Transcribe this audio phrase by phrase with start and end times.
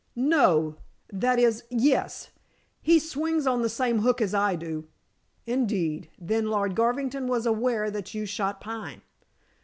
[0.15, 0.77] "No
[1.13, 2.31] that is yes.
[2.81, 4.87] He swings on the same hook as I do."
[5.45, 6.09] "Indeed.
[6.17, 9.03] Then Lord Garvington was aware that you shot Pine?"